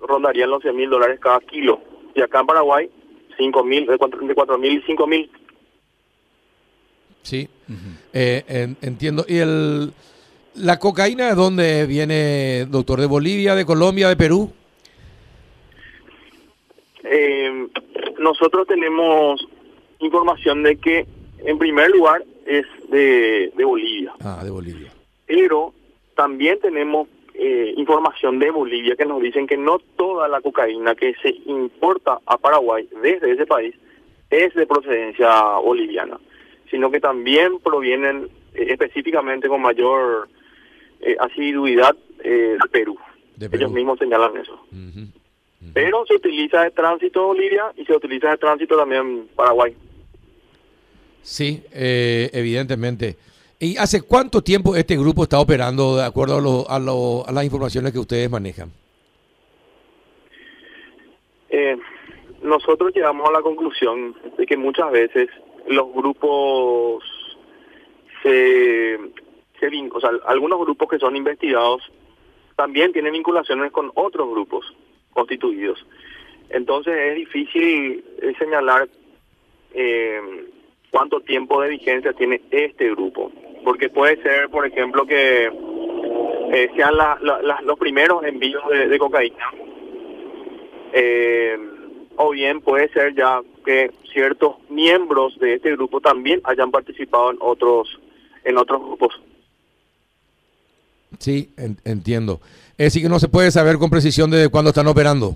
rondarían 0.00 0.50
los 0.50 0.62
100 0.62 0.76
mil 0.76 0.90
dólares 0.90 1.18
cada 1.20 1.40
kilo. 1.40 1.80
Y 2.14 2.20
acá 2.20 2.40
en 2.40 2.46
Paraguay, 2.46 2.90
5 3.36 3.64
mil, 3.64 3.86
de 3.86 3.98
4 3.98 4.58
mil 4.58 4.72
y 4.78 4.82
5 4.82 5.06
mil. 5.06 5.30
Sí, 7.22 7.48
Eh, 8.14 8.42
en- 8.48 8.76
entiendo. 8.80 9.24
¿Y 9.28 9.36
el, 9.38 9.92
la 10.54 10.78
cocaína 10.78 11.26
de 11.28 11.34
dónde 11.34 11.84
viene, 11.86 12.64
doctor? 12.66 13.00
¿De 13.00 13.06
Bolivia, 13.06 13.54
de 13.54 13.66
Colombia, 13.66 14.08
de 14.08 14.16
Perú? 14.16 14.50
Eh, 17.04 17.68
nosotros 18.18 18.66
tenemos 18.66 19.46
información 20.00 20.62
de 20.62 20.76
que, 20.76 21.06
en 21.44 21.58
primer 21.58 21.90
lugar, 21.90 22.24
es 22.46 22.66
de, 22.90 23.52
de 23.56 23.64
Bolivia. 23.64 24.12
Ah, 24.20 24.40
de 24.42 24.50
Bolivia. 24.50 24.92
pero 25.26 25.74
también 26.16 26.58
tenemos 26.60 27.06
eh, 27.34 27.72
información 27.76 28.38
de 28.40 28.50
Bolivia 28.50 28.96
que 28.96 29.04
nos 29.04 29.22
dicen 29.22 29.46
que 29.46 29.56
no 29.56 29.78
toda 29.96 30.26
la 30.26 30.40
cocaína 30.40 30.96
que 30.96 31.14
se 31.22 31.30
importa 31.46 32.18
a 32.26 32.36
Paraguay 32.38 32.88
desde 33.02 33.30
ese 33.30 33.46
país 33.46 33.74
es 34.30 34.54
de 34.54 34.66
procedencia 34.66 35.30
boliviana, 35.58 36.18
sino 36.70 36.90
que 36.90 37.00
también 37.00 37.60
provienen 37.60 38.28
eh, 38.54 38.66
específicamente 38.70 39.48
con 39.48 39.62
mayor 39.62 40.28
eh, 41.00 41.16
asiduidad 41.20 41.94
eh, 42.24 42.56
de 42.60 42.68
Perú. 42.70 42.98
De 43.36 43.48
Perú. 43.48 43.62
Ellos 43.62 43.72
mismos 43.72 43.98
señalan 43.98 44.36
eso. 44.36 44.60
Pero 45.74 46.06
se 46.06 46.14
utiliza 46.14 46.62
de 46.62 46.70
tránsito 46.70 47.26
Bolivia 47.26 47.72
y 47.76 47.84
se 47.84 47.92
utiliza 47.94 48.30
de 48.30 48.36
tránsito 48.38 48.76
también 48.76 49.28
Paraguay. 49.34 49.74
Sí, 51.22 51.62
eh, 51.72 52.30
evidentemente. 52.32 53.16
¿Y 53.58 53.76
hace 53.76 54.02
cuánto 54.02 54.40
tiempo 54.42 54.76
este 54.76 54.96
grupo 54.96 55.24
está 55.24 55.40
operando 55.40 55.96
de 55.96 56.04
acuerdo 56.04 56.36
a, 56.38 56.40
lo- 56.40 56.70
a, 56.70 56.78
lo- 56.78 57.26
a 57.26 57.32
las 57.32 57.44
informaciones 57.44 57.92
que 57.92 57.98
ustedes 57.98 58.30
manejan? 58.30 58.70
Eh, 61.50 61.76
nosotros 62.42 62.92
llegamos 62.94 63.28
a 63.28 63.32
la 63.32 63.42
conclusión 63.42 64.14
de 64.36 64.46
que 64.46 64.56
muchas 64.56 64.90
veces 64.92 65.28
los 65.66 65.92
grupos 65.92 67.02
se, 68.22 68.96
se 69.58 69.68
vin- 69.70 69.90
o 69.92 70.00
sea, 70.00 70.10
algunos 70.26 70.60
grupos 70.60 70.88
que 70.88 70.98
son 70.98 71.16
investigados 71.16 71.82
también 72.56 72.92
tienen 72.92 73.12
vinculaciones 73.12 73.72
con 73.72 73.90
otros 73.94 74.30
grupos 74.30 74.64
constituidos. 75.18 75.84
Entonces 76.50 76.94
es 76.96 77.14
difícil 77.16 78.04
eh, 78.22 78.32
señalar 78.38 78.88
eh, 79.74 80.20
cuánto 80.90 81.20
tiempo 81.20 81.60
de 81.60 81.70
vigencia 81.70 82.12
tiene 82.12 82.40
este 82.50 82.90
grupo, 82.90 83.30
porque 83.64 83.88
puede 83.90 84.22
ser, 84.22 84.48
por 84.48 84.64
ejemplo, 84.66 85.04
que 85.06 85.50
eh, 86.52 86.70
sean 86.76 86.96
la- 86.96 87.18
la- 87.20 87.60
los 87.62 87.78
primeros 87.78 88.24
envíos 88.24 88.62
de, 88.70 88.88
de 88.88 88.98
cocaína 88.98 89.46
eh, 90.92 91.56
o 92.16 92.30
bien 92.30 92.60
puede 92.62 92.88
ser 92.90 93.14
ya 93.14 93.40
que 93.64 93.90
ciertos 94.12 94.56
miembros 94.70 95.38
de 95.38 95.54
este 95.54 95.72
grupo 95.72 96.00
también 96.00 96.40
hayan 96.44 96.70
participado 96.70 97.30
en 97.32 97.36
otros 97.40 98.00
en 98.44 98.56
otros 98.56 98.80
grupos. 98.80 99.12
Sí, 101.18 101.50
en- 101.58 101.76
entiendo. 101.84 102.40
Es 102.78 102.86
decir, 102.86 103.02
que 103.02 103.08
no 103.08 103.18
se 103.18 103.28
puede 103.28 103.50
saber 103.50 103.76
con 103.76 103.90
precisión 103.90 104.30
de 104.30 104.48
cuándo 104.48 104.68
están 104.68 104.86
operando. 104.86 105.34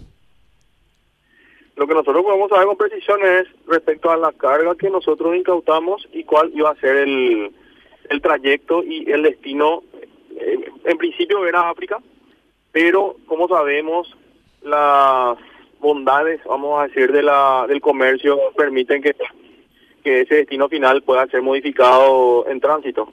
Lo 1.75 1.88
que 1.88 1.94
nosotros 1.94 2.22
podemos 2.22 2.49
saber 2.49 2.66
con 2.68 2.76
precisión 2.76 3.18
es 3.25 3.49
respecto 3.66 4.12
a 4.12 4.16
la 4.16 4.30
carga 4.30 4.76
que 4.76 4.88
nosotros 4.88 5.34
incautamos 5.34 6.08
y 6.12 6.22
cuál 6.22 6.52
iba 6.54 6.70
a 6.70 6.76
ser 6.76 6.99
el, 6.99 7.50
el 8.11 8.22
trayecto 8.22 8.84
y 8.84 9.11
el 9.11 9.25
destino. 9.25 9.82
Eh, 10.38 10.70
en 10.84 10.99
principio 10.99 11.44
era 11.44 11.68
África, 11.68 11.99
pero 12.70 13.16
como 13.26 13.49
sabemos, 13.49 14.08
las 14.62 15.37
bondades, 15.80 16.40
vamos 16.44 16.80
a 16.80 16.87
decir, 16.87 17.11
de 17.11 17.25
la, 17.25 17.66
del 17.66 17.80
comercio 17.80 18.38
permiten 18.56 19.02
que, 19.02 19.16
que 20.04 20.20
ese 20.20 20.37
destino 20.37 20.68
final 20.68 21.02
pueda 21.02 21.26
ser 21.26 21.42
modificado 21.42 22.46
en 22.46 22.61
tránsito. 22.61 23.12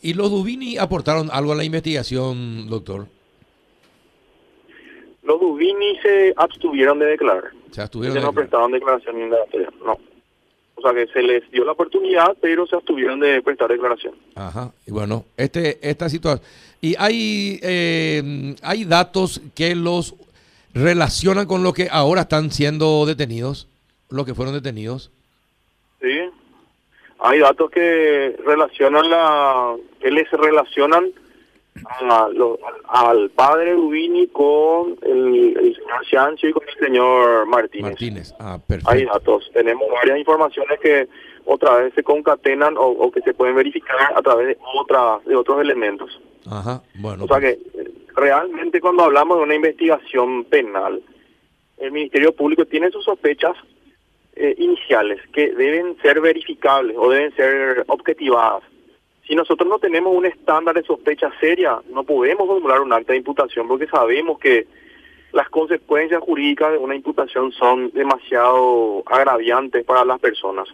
¿Y 0.00 0.14
los 0.14 0.30
Dubini 0.30 0.78
aportaron 0.78 1.28
algo 1.32 1.50
a 1.50 1.56
la 1.56 1.64
investigación, 1.64 2.68
doctor? 2.70 3.15
Los 5.26 5.40
Dubini 5.40 5.98
se 5.98 6.32
abstuvieron 6.36 6.98
de 6.98 7.06
declarar. 7.06 7.50
O 7.70 7.74
sea, 7.74 7.84
estuvieron... 7.84 8.16
Ellos 8.16 8.24
no 8.26 8.32
de- 8.32 8.36
prestaron 8.36 8.72
declaración 8.72 9.20
indagatoria, 9.20 9.70
no. 9.84 9.98
O 10.76 10.82
sea 10.82 10.92
que 10.92 11.06
se 11.08 11.22
les 11.22 11.50
dio 11.50 11.64
la 11.64 11.72
oportunidad, 11.72 12.36
pero 12.40 12.66
se 12.66 12.76
abstuvieron 12.76 13.18
de 13.18 13.42
prestar 13.42 13.68
declaración. 13.68 14.14
Ajá. 14.34 14.70
Y 14.86 14.90
bueno, 14.92 15.24
este, 15.36 15.78
esta 15.82 16.08
situación... 16.08 16.46
Y 16.80 16.94
hay, 16.98 17.58
eh, 17.62 18.54
hay 18.62 18.84
datos 18.84 19.40
que 19.54 19.74
los 19.74 20.14
relacionan 20.74 21.46
con 21.46 21.62
lo 21.62 21.72
que 21.72 21.88
ahora 21.90 22.20
están 22.22 22.50
siendo 22.52 23.06
detenidos, 23.06 23.66
los 24.10 24.26
que 24.26 24.34
fueron 24.34 24.54
detenidos. 24.54 25.10
Sí. 26.00 26.20
Hay 27.18 27.38
datos 27.40 27.70
que 27.70 28.36
relacionan 28.44 29.08
la, 29.08 29.74
que 30.00 30.10
les 30.10 30.30
relacionan 30.30 31.06
a 32.10 32.28
lo- 32.32 32.58
al 32.88 33.30
padre 33.30 33.74
Rubini 33.74 34.26
con 34.28 34.96
el, 35.02 35.56
el 35.56 35.74
señor 35.76 36.06
Sancho 36.10 36.46
y 36.48 36.52
con 36.52 36.62
el 36.68 36.74
señor 36.86 37.46
Martínez. 37.46 37.90
Martínez. 37.92 38.34
Ah, 38.38 38.54
Hay 38.54 38.60
perfecto. 38.66 39.12
datos. 39.12 39.50
Tenemos 39.52 39.88
varias 39.90 40.18
informaciones 40.18 40.78
que 40.80 41.08
otra 41.44 41.76
vez 41.76 41.94
se 41.94 42.02
concatenan 42.02 42.76
o, 42.76 42.86
o 42.86 43.10
que 43.10 43.20
se 43.22 43.34
pueden 43.34 43.54
verificar 43.56 44.12
a 44.14 44.22
través 44.22 44.48
de 44.48 44.58
otras 44.74 45.24
de 45.24 45.36
otros 45.36 45.60
elementos. 45.60 46.20
Ajá. 46.50 46.82
Bueno. 46.94 47.24
O 47.24 47.28
sea 47.28 47.40
que 47.40 47.50
eh, 47.50 47.90
realmente 48.14 48.80
cuando 48.80 49.04
hablamos 49.04 49.38
de 49.38 49.44
una 49.44 49.54
investigación 49.54 50.44
penal, 50.44 51.02
el 51.78 51.92
Ministerio 51.92 52.34
Público 52.34 52.64
tiene 52.64 52.90
sus 52.90 53.04
sospechas 53.04 53.54
eh, 54.34 54.54
iniciales 54.58 55.20
que 55.32 55.52
deben 55.54 55.96
ser 56.02 56.20
verificables 56.20 56.96
o 56.98 57.10
deben 57.10 57.34
ser 57.36 57.84
objetivadas. 57.88 58.62
Si 59.26 59.34
nosotros 59.34 59.68
no 59.68 59.78
tenemos 59.78 60.14
un 60.14 60.26
estándar 60.26 60.74
de 60.74 60.82
sospecha 60.82 61.30
seria, 61.40 61.78
no 61.92 62.04
podemos 62.04 62.46
formular 62.46 62.80
un 62.80 62.92
acta 62.92 63.12
de 63.12 63.18
imputación 63.18 63.66
porque 63.66 63.86
sabemos 63.86 64.38
que 64.38 64.66
las 65.32 65.48
consecuencias 65.50 66.22
jurídicas 66.22 66.72
de 66.72 66.78
una 66.78 66.94
imputación 66.94 67.50
son 67.52 67.90
demasiado 67.90 69.02
agraviantes 69.06 69.84
para 69.84 70.04
las 70.04 70.20
personas. 70.20 70.68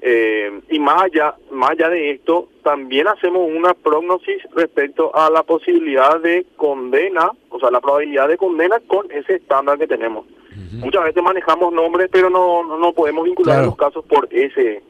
Eh, 0.00 0.60
y 0.70 0.78
más 0.78 1.02
allá, 1.04 1.34
más 1.50 1.70
allá 1.70 1.88
de 1.88 2.10
esto, 2.12 2.48
también 2.62 3.08
hacemos 3.08 3.48
una 3.50 3.74
prognosis 3.74 4.42
respecto 4.54 5.14
a 5.14 5.30
la 5.30 5.42
posibilidad 5.42 6.20
de 6.20 6.46
condena, 6.56 7.30
o 7.48 7.58
sea, 7.58 7.70
la 7.70 7.80
probabilidad 7.80 8.28
de 8.28 8.36
condena 8.36 8.78
con 8.86 9.10
ese 9.10 9.36
estándar 9.36 9.78
que 9.78 9.86
tenemos. 9.86 10.26
Muchas 10.72 11.04
veces 11.04 11.22
manejamos 11.22 11.72
nombres, 11.72 12.08
pero 12.12 12.28
no, 12.30 12.62
no, 12.62 12.78
no 12.78 12.92
podemos 12.92 13.24
vincular 13.24 13.56
Claro. 13.56 13.66
los 13.68 13.76
casos 13.76 14.04
por 14.04 14.28
ese, 14.30 14.82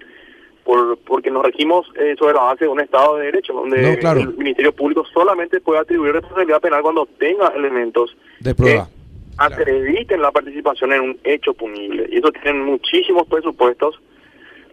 por 0.66 0.98
porque 0.98 1.30
nos 1.30 1.44
regimos 1.44 1.86
eh, 1.94 2.16
sobre 2.18 2.34
la 2.34 2.42
base 2.42 2.64
de 2.64 2.70
un 2.70 2.80
Estado 2.80 3.16
de 3.16 3.26
Derecho, 3.26 3.52
donde 3.54 3.80
No, 3.80 3.98
claro. 3.98 4.20
el 4.20 4.36
Ministerio 4.36 4.72
Público 4.74 5.04
solamente 5.14 5.60
puede 5.60 5.80
atribuir 5.80 6.12
responsabilidad 6.12 6.60
penal 6.60 6.82
cuando 6.82 7.06
tenga 7.18 7.48
elementos 7.56 8.14
De 8.40 8.52
prueba. 8.54 8.86
que 8.88 8.92
acrediten 9.38 10.20
la 10.20 10.32
participación 10.32 10.92
en 10.92 11.00
un 11.02 11.18
hecho 11.22 11.54
punible. 11.54 12.08
Y 12.10 12.18
eso 12.18 12.32
tienen 12.32 12.64
muchísimos 12.64 13.26
presupuestos. 13.28 14.00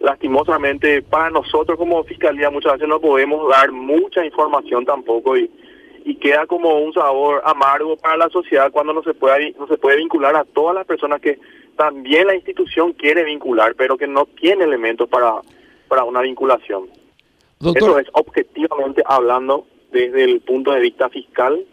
Lastimosamente, 0.00 1.00
para 1.02 1.30
nosotros 1.30 1.78
como 1.78 2.02
fiscalía 2.04 2.50
muchas 2.50 2.72
veces 2.74 2.88
no 2.88 3.00
podemos 3.00 3.48
dar 3.48 3.70
mucha 3.72 4.24
información 4.24 4.84
tampoco 4.84 5.36
y, 5.36 5.48
y 6.04 6.16
queda 6.16 6.46
como 6.46 6.78
un 6.80 6.92
sabor 6.92 7.40
amargo 7.44 7.96
para 7.96 8.16
la 8.16 8.28
sociedad 8.28 8.70
cuando 8.72 8.92
no 8.92 9.02
se 9.02 9.14
puede 9.14 9.54
no 9.58 9.66
se 9.68 9.78
puede 9.78 9.96
vincular 9.98 10.34
a 10.36 10.44
todas 10.44 10.74
las 10.74 10.84
personas 10.86 11.20
que 11.20 11.38
también 11.76 12.26
la 12.26 12.34
institución 12.34 12.92
quiere 12.92 13.24
vincular, 13.24 13.74
pero 13.76 13.96
que 13.96 14.06
no 14.06 14.26
tiene 14.26 14.64
elementos 14.64 15.08
para, 15.08 15.40
para 15.88 16.04
una 16.04 16.20
vinculación. 16.20 16.84
Eso 17.60 17.72
Doctor, 17.72 18.02
es 18.02 18.08
objetivamente 18.12 19.02
hablando 19.06 19.66
desde 19.92 20.24
el 20.24 20.40
punto 20.40 20.72
de 20.72 20.80
vista 20.80 21.08
fiscal 21.08 21.64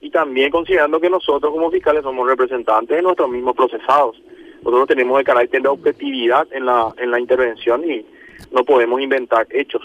y 0.00 0.10
también 0.10 0.50
considerando 0.50 1.00
que 1.00 1.10
nosotros 1.10 1.52
como 1.52 1.70
fiscales 1.70 2.02
somos 2.02 2.28
representantes 2.28 2.96
de 2.96 3.02
nuestros 3.02 3.28
mismos 3.28 3.56
procesados. 3.56 4.16
Nosotros 4.62 4.88
tenemos 4.88 5.18
el 5.18 5.24
carácter 5.24 5.62
de 5.62 5.68
objetividad 5.68 6.46
en 6.52 6.66
la, 6.66 6.94
en 6.98 7.10
la 7.10 7.20
intervención 7.20 7.88
y 7.90 8.04
no 8.52 8.64
podemos 8.64 9.00
inventar 9.00 9.46
hechos. 9.50 9.82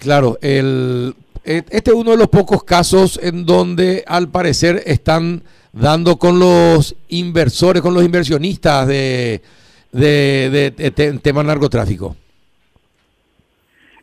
claro, 0.00 0.38
el, 0.40 1.14
eh, 1.44 1.62
este 1.70 1.90
es 1.90 1.96
uno 1.96 2.12
de 2.12 2.16
los 2.16 2.28
pocos 2.28 2.64
casos 2.64 3.20
en 3.22 3.46
donde 3.46 4.04
al 4.06 4.28
parecer 4.28 4.82
están 4.86 5.42
dando 5.72 6.16
con 6.16 6.38
los 6.38 6.96
inversores, 7.08 7.82
con 7.82 7.94
los 7.94 8.04
inversionistas 8.04 8.88
de, 8.88 9.42
de, 9.96 10.50
de- 10.50 10.70
de 10.70 10.90
te- 10.90 11.18
tema 11.18 11.42
narcotráfico. 11.42 12.14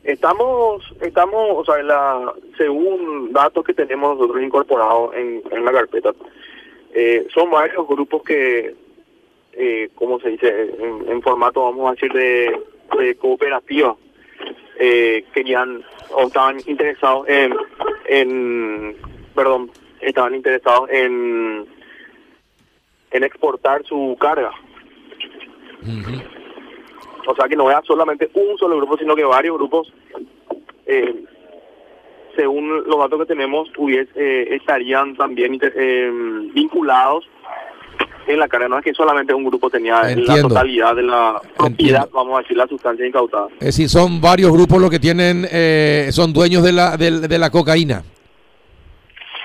Estamos, 0.04 0.84
estamos, 1.02 1.40
o 1.52 1.64
sea, 1.66 1.82
la, 1.82 2.34
según 2.58 3.32
datos 3.32 3.64
que 3.64 3.74
tenemos 3.74 4.18
nosotros 4.18 4.44
incorporados 4.44 5.16
en, 5.16 5.42
en 5.50 5.64
la 5.64 5.72
carpeta, 5.72 6.12
eh, 6.94 7.26
son 7.34 7.50
varios 7.50 7.88
grupos 7.88 8.22
que, 8.24 8.76
eh, 9.54 9.90
como 9.96 10.20
se 10.20 10.30
dice, 10.30 10.50
en, 10.78 11.10
en 11.10 11.22
formato, 11.22 11.64
vamos 11.64 11.88
a 11.88 11.92
decir, 11.94 12.12
de, 12.12 12.60
de 13.00 13.16
cooperativa, 13.16 13.96
eh, 14.78 15.24
querían 15.34 15.82
o 16.12 16.24
estaban 16.24 16.58
interesados 16.68 17.26
en, 17.30 17.56
en, 18.06 18.98
perdón, 19.34 19.72
estaban 20.02 20.36
interesados 20.36 20.90
en, 20.90 21.66
en 23.12 23.24
exportar 23.24 23.84
su 23.86 24.18
carga. 24.20 24.52
O 27.28 27.36
sea 27.36 27.48
que 27.48 27.56
no 27.56 27.70
era 27.70 27.82
solamente 27.86 28.30
un 28.34 28.58
solo 28.58 28.78
grupo, 28.78 28.98
sino 28.98 29.16
que 29.16 29.24
varios 29.24 29.58
grupos, 29.58 29.92
eh, 30.86 31.24
según 32.36 32.84
los 32.86 32.98
datos 33.00 33.20
que 33.20 33.25
tenemos, 33.28 33.70
hubies- 33.78 34.10
eh, 34.16 34.48
estarían 34.52 35.16
también 35.16 35.58
eh, 35.62 36.12
vinculados 36.54 37.25
en 38.28 38.40
la 38.40 38.48
carga. 38.48 38.68
No 38.68 38.78
es 38.80 38.84
que 38.84 38.94
solamente 38.94 39.34
un 39.34 39.46
grupo 39.46 39.70
tenía 39.70 40.02
la 40.04 40.12
Entiendo. 40.12 40.48
totalidad 40.50 40.96
de 40.96 41.04
la 41.04 41.42
propiedad, 41.56 42.02
Entiendo. 42.04 42.10
vamos 42.13 42.36
a 42.36 42.42
decir, 42.42 42.58
la 42.58 42.68
sustancia 42.68 43.06
incautada. 43.06 43.48
Es 43.60 43.68
decir, 43.68 43.88
son 43.90 44.20
varios 44.20 44.52
grupos 44.52 44.82
los 44.82 44.90
que 44.90 45.00
tienen, 45.00 45.46
eh, 45.52 46.10
son 46.12 46.34
dueños 46.34 46.63
de 46.63 46.72
la, 46.74 46.98
del- 46.98 47.22
de 47.28 47.38
la 47.38 47.50
cocaína. 47.52 48.04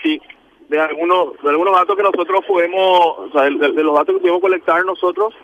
Sí, 0.03 0.21
de 0.69 0.81
algunos, 0.81 1.41
de 1.43 1.51
algunos 1.51 1.75
datos 1.75 1.97
que 1.97 2.03
nosotros 2.03 2.45
podemos, 2.47 3.19
o 3.19 3.29
sea, 3.33 3.43
de, 3.45 3.51
de 3.73 3.83
los 3.85 3.95
datos 3.95 4.15
que 4.15 4.21
pudimos 4.21 4.41
colectar 4.41 4.85
nosotros, 4.85 5.35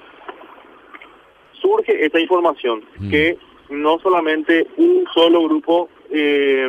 surge 1.64 2.04
esta 2.04 2.21
información, 2.21 2.85
Mm. 2.99 3.11
que 3.11 3.38
no 3.71 3.99
solamente 4.00 4.66
un 4.76 5.04
solo 5.14 5.42
grupo 5.44 5.88
eh, 6.11 6.68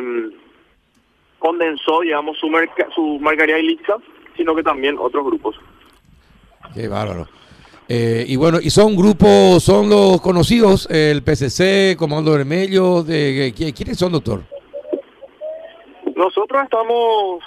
condensó, 1.38 2.00
digamos, 2.00 2.38
su, 2.38 2.48
merca, 2.48 2.88
su 2.94 3.18
marcaría 3.20 3.58
ilícita, 3.58 3.98
sino 4.36 4.54
que 4.56 4.62
también 4.62 4.96
otros 4.98 5.24
grupos. 5.24 5.54
Qué 6.74 6.88
bárbaro. 6.88 7.28
Eh, 7.88 8.24
y 8.26 8.36
bueno, 8.36 8.58
y 8.60 8.70
son 8.70 8.96
grupos, 8.96 9.62
son 9.62 9.88
los 9.90 10.20
conocidos, 10.20 10.88
el 10.90 11.22
PCC, 11.22 11.94
Comando 11.96 12.32
Vermelho, 12.32 13.02
de, 13.04 13.52
de, 13.52 13.72
¿quiénes 13.72 13.98
son, 13.98 14.12
doctor? 14.12 14.42
Nosotros 16.16 16.64
estamos 16.64 17.44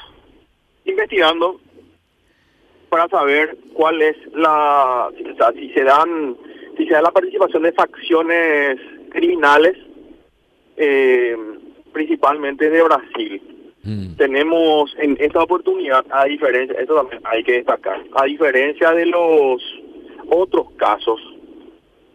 investigando 0.86 1.60
para 2.90 3.08
saber 3.10 3.58
cuál 3.74 4.02
es 4.02 4.16
la, 4.34 5.10
o 5.10 5.36
sea, 5.36 5.52
si 5.54 5.70
se 5.74 5.84
dan, 5.84 6.38
si 6.80 6.86
se 6.86 6.94
da 6.94 7.02
la 7.02 7.12
participación 7.12 7.64
de 7.64 7.74
facciones 7.74 8.80
criminales, 9.10 9.78
eh, 10.78 11.36
principalmente 11.92 12.70
de 12.70 12.84
Brasil. 12.84 13.42
Mm. 13.84 14.16
Tenemos 14.16 14.96
en 14.98 15.18
esta 15.20 15.44
oportunidad, 15.44 16.06
a 16.10 16.24
diferencia, 16.24 16.80
esto 16.80 16.96
también 16.96 17.22
hay 17.26 17.44
que 17.44 17.54
destacar, 17.54 18.02
a 18.14 18.24
diferencia 18.24 18.94
de 18.94 19.08
los 19.08 19.62
otros 20.30 20.72
casos 20.78 21.20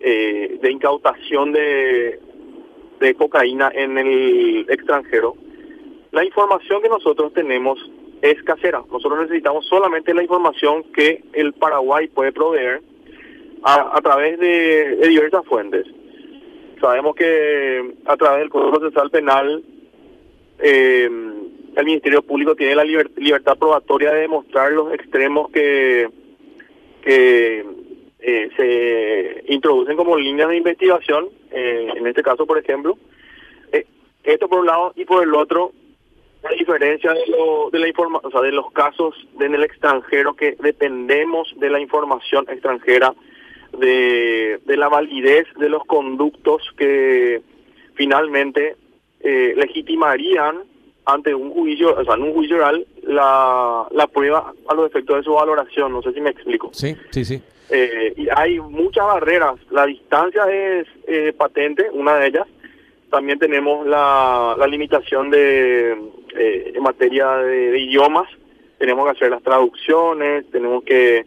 eh, 0.00 0.58
de 0.62 0.72
incautación 0.72 1.52
de, 1.52 2.18
de 3.00 3.14
cocaína 3.16 3.70
en 3.74 3.98
el 3.98 4.66
extranjero, 4.70 5.36
la 6.10 6.24
información 6.24 6.80
que 6.80 6.88
nosotros 6.88 7.34
tenemos 7.34 7.78
es 8.22 8.42
casera. 8.44 8.82
Nosotros 8.90 9.20
necesitamos 9.20 9.66
solamente 9.66 10.14
la 10.14 10.22
información 10.22 10.84
que 10.94 11.22
el 11.34 11.52
Paraguay 11.52 12.08
puede 12.08 12.32
proveer 12.32 12.80
a, 13.64 13.96
a 13.96 14.00
través 14.02 14.38
de, 14.38 14.96
diversas 15.08 15.44
fuentes. 15.46 15.86
Sabemos 16.80 17.16
que 17.16 17.94
a 18.04 18.16
través 18.16 18.40
del 18.40 18.50
Código 18.50 18.78
Procesal 18.78 19.10
Penal 19.10 19.64
eh, 20.58 21.10
el 21.76 21.84
Ministerio 21.84 22.22
Público 22.22 22.54
tiene 22.54 22.76
la 22.76 22.84
liber, 22.84 23.10
libertad 23.16 23.56
probatoria 23.58 24.12
de 24.12 24.20
demostrar 24.20 24.70
los 24.72 24.92
extremos 24.92 25.50
que, 25.50 26.08
que 27.02 27.64
eh, 28.20 28.50
se 28.56 29.52
introducen 29.52 29.96
como 29.96 30.16
líneas 30.16 30.48
de 30.48 30.56
investigación, 30.56 31.28
eh, 31.50 31.88
en 31.96 32.06
este 32.06 32.22
caso, 32.22 32.46
por 32.46 32.58
ejemplo. 32.58 32.98
Eh, 33.72 33.86
esto 34.22 34.48
por 34.48 34.60
un 34.60 34.66
lado 34.66 34.92
y 34.94 35.04
por 35.04 35.22
el 35.22 35.34
otro, 35.34 35.72
la 36.42 36.50
diferencia 36.50 37.12
de, 37.12 37.26
lo, 37.28 37.70
de 37.70 37.78
la 37.78 37.88
informa 37.88 38.20
o 38.22 38.30
sea, 38.30 38.42
de 38.42 38.52
los 38.52 38.70
casos 38.72 39.14
en 39.40 39.54
el 39.54 39.64
extranjero 39.64 40.34
que 40.34 40.56
dependemos 40.60 41.52
de 41.56 41.70
la 41.70 41.80
información 41.80 42.44
extranjera, 42.48 43.14
de, 43.78 44.60
de 44.64 44.76
la 44.76 44.88
validez 44.88 45.46
de 45.58 45.68
los 45.68 45.84
conductos 45.84 46.62
que 46.76 47.42
finalmente 47.94 48.76
eh, 49.20 49.54
legitimarían 49.56 50.62
ante 51.06 51.34
un 51.34 51.50
juicio, 51.50 51.94
o 51.96 52.04
sea, 52.04 52.14
en 52.14 52.22
un 52.22 52.34
juicio 52.34 52.56
oral, 52.56 52.86
la, 53.02 53.86
la 53.90 54.06
prueba 54.06 54.52
a 54.68 54.74
los 54.74 54.90
efectos 54.90 55.18
de 55.18 55.22
su 55.22 55.32
valoración. 55.32 55.92
No 55.92 56.02
sé 56.02 56.12
si 56.12 56.20
me 56.20 56.30
explico. 56.30 56.70
Sí, 56.72 56.96
sí, 57.10 57.24
sí. 57.24 57.42
Eh, 57.70 58.14
y 58.16 58.26
hay 58.34 58.60
muchas 58.60 59.06
barreras. 59.06 59.56
La 59.70 59.86
distancia 59.86 60.44
es 60.50 60.86
eh, 61.06 61.32
patente, 61.36 61.88
una 61.92 62.16
de 62.16 62.28
ellas. 62.28 62.46
También 63.10 63.38
tenemos 63.38 63.86
la, 63.86 64.54
la 64.58 64.66
limitación 64.66 65.30
de 65.30 65.92
eh, 66.36 66.72
en 66.74 66.82
materia 66.82 67.36
de, 67.36 67.70
de, 67.72 67.78
idiomas. 67.78 68.28
Tenemos 68.78 69.04
que 69.04 69.10
hacer 69.12 69.30
las 69.30 69.42
traducciones, 69.42 70.50
tenemos 70.50 70.82
que 70.84 71.24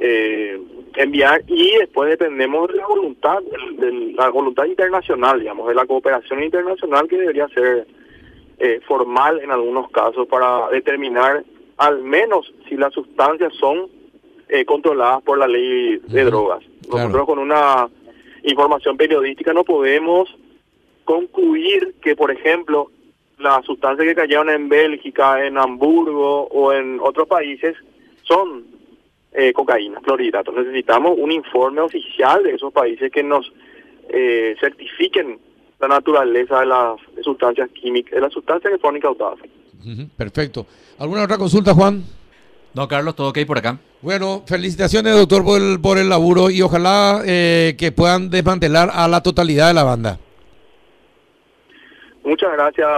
eh, 0.00 0.60
enviar 0.96 1.42
y 1.46 1.76
después 1.78 2.10
dependemos 2.10 2.68
de 2.68 2.76
la 2.76 2.86
voluntad, 2.86 3.38
de, 3.78 4.12
la 4.14 4.28
voluntad 4.30 4.64
internacional, 4.64 5.40
digamos, 5.40 5.68
de 5.68 5.74
la 5.74 5.86
cooperación 5.86 6.42
internacional 6.42 7.08
que 7.08 7.18
debería 7.18 7.48
ser 7.48 7.86
eh, 8.58 8.80
formal 8.86 9.40
en 9.40 9.50
algunos 9.50 9.90
casos 9.90 10.26
para 10.26 10.68
determinar 10.70 11.44
al 11.78 12.02
menos 12.02 12.52
si 12.68 12.76
las 12.76 12.92
sustancias 12.92 13.54
son 13.54 13.88
eh, 14.48 14.64
controladas 14.64 15.22
por 15.22 15.38
la 15.38 15.48
ley 15.48 15.98
de 16.08 16.24
drogas. 16.24 16.62
Claro. 16.88 17.08
Nosotros 17.08 17.26
con 17.26 17.38
una 17.38 17.88
información 18.42 18.96
periodística 18.96 19.52
no 19.52 19.64
podemos 19.64 20.28
concluir 21.04 21.94
que, 22.02 22.14
por 22.14 22.30
ejemplo, 22.30 22.90
las 23.38 23.64
sustancias 23.64 24.06
que 24.06 24.14
cayeron 24.14 24.50
en 24.50 24.68
Bélgica, 24.68 25.44
en 25.44 25.56
Hamburgo 25.56 26.46
o 26.48 26.72
en 26.72 27.00
otros 27.00 27.26
países 27.26 27.76
son 28.22 28.64
eh, 29.32 29.52
cocaína, 29.52 30.00
clorhidratos. 30.00 30.54
Necesitamos 30.54 31.16
un 31.18 31.30
informe 31.32 31.80
oficial 31.80 32.42
de 32.42 32.54
esos 32.54 32.72
países 32.72 33.10
que 33.12 33.22
nos 33.22 33.52
eh, 34.08 34.54
certifiquen 34.60 35.38
la 35.78 35.88
naturaleza 35.88 36.60
de 36.60 36.66
las 36.66 36.96
de 37.14 37.22
sustancias 37.22 37.70
químicas, 37.70 38.12
de 38.12 38.20
las 38.20 38.32
sustancias 38.32 38.72
que 38.72 38.78
fueron 38.78 38.96
incautadas. 38.98 39.38
Uh 39.82 39.86
-huh, 39.88 40.08
perfecto. 40.16 40.66
¿Alguna 40.98 41.24
otra 41.24 41.38
consulta, 41.38 41.72
Juan? 41.72 42.04
No, 42.74 42.86
Carlos, 42.86 43.16
todo 43.16 43.30
ok 43.30 43.38
por 43.46 43.58
acá. 43.58 43.78
Bueno, 44.02 44.42
felicitaciones, 44.46 45.14
doctor, 45.16 45.44
por 45.44 45.60
el, 45.60 45.80
por 45.80 45.98
el 45.98 46.08
laburo 46.08 46.50
y 46.50 46.62
ojalá 46.62 47.22
eh, 47.26 47.74
que 47.78 47.92
puedan 47.92 48.30
desmantelar 48.30 48.90
a 48.92 49.08
la 49.08 49.22
totalidad 49.22 49.68
de 49.68 49.74
la 49.74 49.84
banda. 49.84 50.18
Muchas 52.22 52.52
gracias, 52.52 52.88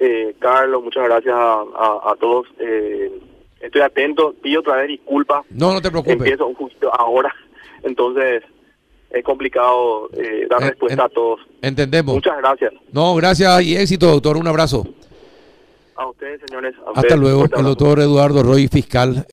eh, 0.00 0.34
Carlos, 0.38 0.82
muchas 0.82 1.04
gracias 1.04 1.34
a, 1.34 1.62
a, 1.62 2.10
a 2.10 2.16
todos. 2.20 2.46
Eh, 2.58 3.10
estoy 3.62 3.80
atento, 3.80 4.34
pido 4.42 4.60
otra 4.60 4.76
vez 4.76 4.88
disculpas. 4.88 5.44
No, 5.50 5.72
no 5.72 5.80
te 5.80 5.90
preocupes. 5.90 6.16
Empiezo 6.16 6.46
un 6.46 6.54
juicio 6.54 6.92
ahora, 6.94 7.34
entonces 7.82 8.42
es 9.10 9.24
complicado 9.24 10.08
eh, 10.14 10.46
dar 10.48 10.62
en, 10.62 10.68
respuesta 10.68 10.94
en, 10.94 11.00
a 11.00 11.08
todos. 11.08 11.40
Entendemos. 11.60 12.14
Muchas 12.14 12.38
gracias. 12.38 12.72
No, 12.92 13.14
gracias 13.14 13.62
y 13.62 13.76
éxito, 13.76 14.06
doctor. 14.06 14.36
Un 14.36 14.48
abrazo. 14.48 14.86
A 15.96 16.06
ustedes, 16.06 16.40
señores. 16.46 16.74
A 16.78 16.88
Hasta 16.88 17.00
ustedes. 17.00 17.20
luego, 17.20 17.44
el 17.44 17.64
doctor 17.64 18.00
Eduardo 18.00 18.42
Roy, 18.42 18.68
fiscal. 18.68 19.14